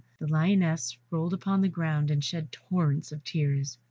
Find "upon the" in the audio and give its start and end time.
1.31-1.67